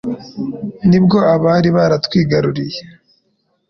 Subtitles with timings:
[0.89, 2.81] Ni bwo abari baratwigaruriye